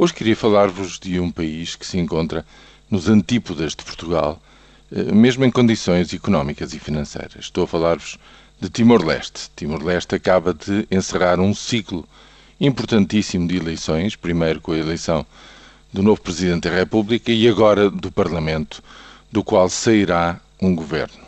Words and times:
Hoje 0.00 0.14
queria 0.14 0.36
falar-vos 0.36 0.96
de 0.96 1.18
um 1.18 1.28
país 1.28 1.74
que 1.74 1.84
se 1.84 1.98
encontra 1.98 2.46
nos 2.88 3.08
antípodas 3.08 3.74
de 3.74 3.82
Portugal, 3.82 4.40
eh, 4.92 5.12
mesmo 5.12 5.44
em 5.44 5.50
condições 5.50 6.14
económicas 6.14 6.72
e 6.72 6.78
financeiras. 6.78 7.46
Estou 7.46 7.64
a 7.64 7.66
falar-vos 7.66 8.16
de 8.60 8.70
Timor-Leste. 8.70 9.50
Timor-Leste 9.56 10.14
acaba 10.14 10.54
de 10.54 10.86
encerrar 10.88 11.40
um 11.40 11.52
ciclo 11.52 12.08
importantíssimo 12.60 13.48
de 13.48 13.56
eleições, 13.56 14.14
primeiro 14.14 14.60
com 14.60 14.70
a 14.70 14.78
eleição 14.78 15.26
do 15.92 16.00
novo 16.00 16.20
Presidente 16.20 16.68
da 16.68 16.76
República 16.76 17.32
e 17.32 17.48
agora 17.48 17.90
do 17.90 18.12
Parlamento, 18.12 18.80
do 19.32 19.42
qual 19.42 19.68
sairá 19.68 20.40
um 20.62 20.76
governo. 20.76 21.26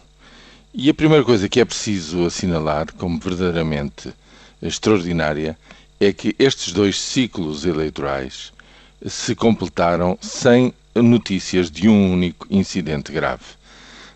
E 0.73 0.89
a 0.89 0.95
primeira 0.95 1.25
coisa 1.25 1.48
que 1.48 1.59
é 1.59 1.64
preciso 1.64 2.25
assinalar 2.25 2.95
como 2.95 3.18
verdadeiramente 3.18 4.14
extraordinária 4.62 5.59
é 5.98 6.12
que 6.12 6.37
estes 6.39 6.73
dois 6.73 7.00
ciclos 7.00 7.66
eleitorais 7.66 8.52
se 9.06 9.34
completaram 9.34 10.18
sem 10.20 10.72
notícias 10.95 11.70
de 11.70 11.88
um 11.88 12.12
único 12.12 12.46
incidente 12.50 13.12
grave. 13.12 13.45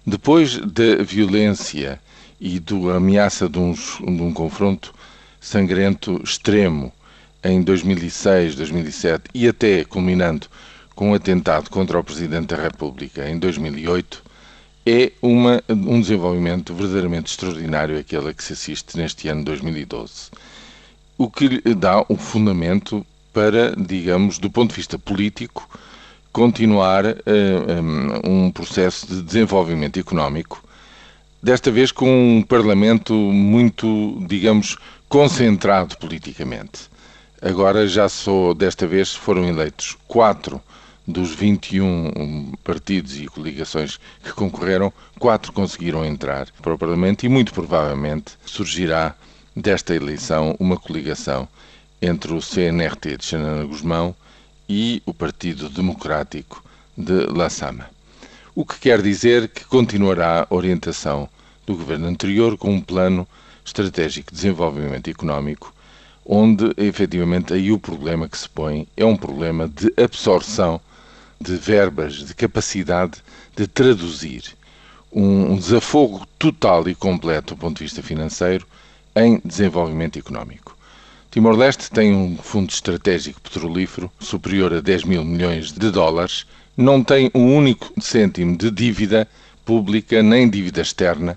Depois 0.07 0.59
da 0.59 1.03
violência 1.03 2.01
e 2.41 2.61
da 2.61 2.97
ameaça 2.97 3.49
de, 3.49 3.59
uns, 3.59 3.99
de 3.99 4.23
um 4.23 4.33
confronto 4.33 4.95
sangrento 5.41 6.21
extremo 6.23 6.93
em 7.43 7.63
2006, 7.63 8.55
2007 8.55 9.25
e 9.35 9.49
até 9.49 9.85
culminando 9.85 10.47
com 10.95 11.11
um 11.11 11.15
atentado 11.15 11.71
contra 11.71 11.99
o 11.99 12.05
Presidente 12.05 12.49
da 12.49 12.63
República 12.63 13.29
em 13.29 13.39
2008, 13.39 14.23
é 14.87 15.13
uma, 15.23 15.63
um 15.69 16.01
desenvolvimento 16.01 16.75
verdadeiramente 16.75 17.31
extraordinário 17.31 17.99
aquele 17.99 18.29
a 18.29 18.35
que 18.35 18.45
se 18.45 18.53
assiste 18.53 18.97
neste 18.97 19.29
ano 19.29 19.45
2012. 19.45 20.31
O 21.17 21.31
que 21.31 21.49
lhe 21.49 21.75
dá 21.75 22.05
um 22.11 22.17
fundamento 22.17 23.05
para, 23.35 23.75
digamos, 23.77 24.39
do 24.39 24.49
ponto 24.49 24.71
de 24.71 24.77
vista 24.77 24.97
político, 24.99 25.69
continuar 26.33 27.05
uh, 27.05 27.13
um, 28.25 28.47
um 28.47 28.51
processo 28.51 29.07
de 29.07 29.21
desenvolvimento 29.21 29.99
económico, 29.99 30.63
desta 31.43 31.71
vez 31.71 31.93
com 31.93 32.39
um 32.39 32.43
Parlamento 32.43 33.13
muito, 33.13 34.25
digamos, 34.27 34.79
concentrado 35.09 35.99
politicamente. 35.99 36.89
Agora 37.43 37.87
já 37.87 38.09
só, 38.09 38.55
desta 38.55 38.87
vez, 38.87 39.15
foram 39.15 39.47
eleitos 39.47 39.97
quatro 40.09 40.63
dos 41.07 41.35
21 41.35 42.53
partidos 42.65 43.21
e 43.21 43.27
coligações 43.27 43.99
que 44.23 44.33
concorreram, 44.33 44.93
quatro 45.19 45.53
conseguiram 45.53 46.05
entrar 46.05 46.49
para 46.63 46.73
o 46.73 46.79
Parlamento 46.79 47.27
e 47.27 47.29
muito 47.29 47.53
provavelmente 47.53 48.33
surgirá 48.47 49.15
desta 49.55 49.95
eleição 49.95 50.57
uma 50.59 50.79
coligação 50.79 51.47
entre 52.05 52.35
o 52.35 52.43
CNRT 52.43 53.17
de 53.17 53.25
Xanana 53.25 53.65
Guzmão 53.65 54.15
e 54.69 55.03
o 55.07 55.15
Partido 55.15 55.71
Democrático 55.71 56.63
de 56.97 57.27
La 57.27 57.49
Sama. 57.49 57.89
O 58.55 58.65
que 58.65 58.79
quer 58.79 59.01
dizer 59.01 59.49
que 59.49 59.65
continuará 59.65 60.43
a 60.43 60.55
orientação 60.55 61.29
do 61.67 61.75
governo 61.75 62.07
anterior 62.07 62.59
com 62.59 62.73
um 62.73 62.81
plano 62.81 63.27
estratégico 63.65 64.31
de 64.31 64.37
desenvolvimento 64.37 65.09
económico, 65.09 65.73
onde 66.27 66.73
efetivamente 66.77 67.55
aí 67.55 67.73
o 67.73 67.79
problema 67.79 68.29
que 68.29 68.37
se 68.37 68.49
põe 68.51 68.87
é 68.97 69.05
um 69.05 69.17
problema 69.17 69.67
de 69.67 69.91
absorção 69.97 70.79
de 71.41 71.57
verbas, 71.57 72.17
de 72.17 72.35
capacidade 72.35 73.19
de 73.57 73.67
traduzir 73.67 74.55
um 75.11 75.57
desafogo 75.57 76.27
total 76.39 76.87
e 76.87 76.95
completo 76.95 77.55
do 77.55 77.59
ponto 77.59 77.79
de 77.79 77.85
vista 77.85 78.03
financeiro 78.03 78.67
em 79.17 79.41
desenvolvimento 79.43 80.19
económico. 80.19 80.74
Timor-Leste 81.35 81.91
tem 81.91 82.15
um 82.15 82.37
fundo 82.37 82.71
estratégico 82.71 83.41
petrolífero 83.41 84.09
superior 84.21 84.73
a 84.73 84.81
10 84.81 85.03
mil 85.03 85.25
milhões 85.25 85.73
de 85.73 85.91
dólares, 85.91 86.47
não 86.77 87.03
tem 87.03 87.29
um 87.35 87.57
único 87.57 87.93
cêntimo 88.01 88.57
de 88.57 88.71
dívida 88.71 89.27
pública 89.65 90.23
nem 90.23 90.49
dívida 90.49 90.81
externa 90.81 91.37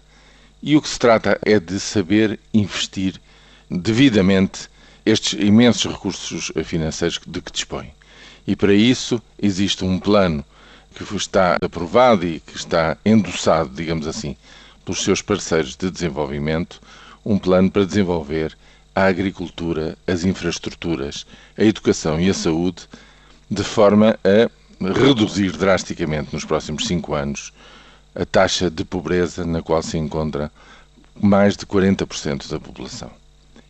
e 0.61 0.77
o 0.77 0.83
que 0.83 0.87
se 0.87 0.99
trata 0.99 1.39
é 1.43 1.59
de 1.59 1.79
saber 1.79 2.39
investir 2.53 3.19
devidamente 3.71 4.69
estes 5.03 5.33
imensos 5.33 5.91
recursos 5.91 6.51
financeiros 6.63 7.19
de 7.25 7.41
que 7.41 7.51
dispõe. 7.51 7.91
E 8.45 8.55
para 8.55 8.75
isso 8.75 9.19
existe 9.41 9.83
um 9.83 9.99
plano 9.99 10.45
que 10.93 11.15
está 11.15 11.57
aprovado 11.59 12.23
e 12.23 12.39
que 12.39 12.55
está 12.55 12.95
endossado, 13.03 13.71
digamos 13.73 14.05
assim, 14.05 14.37
pelos 14.85 15.03
seus 15.03 15.23
parceiros 15.23 15.75
de 15.75 15.89
desenvolvimento, 15.89 16.79
um 17.25 17.39
plano 17.39 17.71
para 17.71 17.83
desenvolver 17.83 18.55
a 18.97 19.05
agricultura, 19.05 19.95
as 20.07 20.23
infraestruturas, 20.23 21.27
a 21.55 21.63
educação 21.63 22.19
e 22.19 22.31
a 22.31 22.33
saúde, 22.33 22.89
de 23.47 23.63
forma 23.63 24.17
a 24.23 24.49
reduzir 24.91 25.51
drasticamente 25.51 26.33
nos 26.33 26.43
próximos 26.43 26.87
cinco 26.87 27.13
anos 27.13 27.53
a 28.15 28.25
taxa 28.25 28.71
de 28.71 28.83
pobreza 28.83 29.45
na 29.45 29.61
qual 29.61 29.83
se 29.83 29.99
encontra 29.99 30.51
mais 31.13 31.55
de 31.55 31.63
40% 31.63 32.49
da 32.49 32.59
população. 32.59 33.11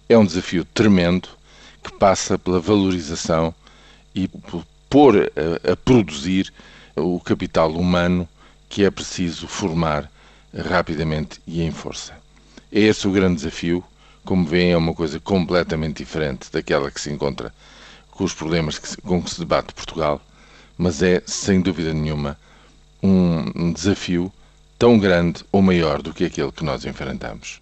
É 0.07 0.17
um 0.17 0.25
desafio 0.25 0.63
tremendo 0.63 1.27
que 1.83 1.91
passa 1.91 2.39
pela 2.39 2.61
valorização 2.61 3.53
e 4.15 4.29
por 4.29 4.65
pôr 4.89 5.29
a, 5.35 5.73
a 5.73 5.75
produzir 5.75 6.53
o 6.95 7.19
capital 7.19 7.73
humano 7.73 8.29
que 8.69 8.85
é 8.85 8.89
preciso 8.89 9.45
formar 9.45 10.09
rapidamente 10.57 11.41
e 11.45 11.61
em 11.61 11.71
força. 11.71 12.13
É 12.71 12.79
esse 12.79 13.05
o 13.05 13.11
grande 13.11 13.35
desafio 13.35 13.83
como 14.25 14.45
veem, 14.45 14.71
é 14.71 14.77
uma 14.77 14.93
coisa 14.93 15.19
completamente 15.19 15.97
diferente 15.97 16.51
daquela 16.51 16.91
que 16.91 17.01
se 17.01 17.11
encontra 17.11 17.53
com 18.11 18.23
os 18.23 18.33
problemas 18.33 18.79
que, 18.79 19.01
com 19.01 19.21
que 19.21 19.29
se 19.29 19.39
debate 19.39 19.73
Portugal, 19.73 20.21
mas 20.77 21.01
é, 21.01 21.21
sem 21.25 21.61
dúvida 21.61 21.93
nenhuma, 21.93 22.37
um 23.01 23.71
desafio 23.71 24.31
tão 24.77 24.97
grande 24.97 25.43
ou 25.51 25.61
maior 25.61 26.01
do 26.01 26.13
que 26.13 26.25
aquele 26.25 26.51
que 26.51 26.63
nós 26.63 26.85
enfrentamos. 26.85 27.61